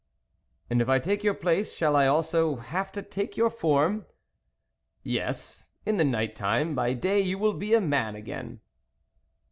[0.71, 4.07] "And if I take your place, shall I also have to take your form?"
[5.03, 8.61] ".Yes, in the night time; by day you will be a man again."